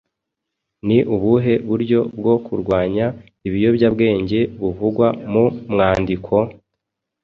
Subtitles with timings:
[0.87, 3.05] Ni ubuhe buryo bwo kurwanya
[3.47, 6.35] ibiyobyabwenge buvugwa mu mwandiko?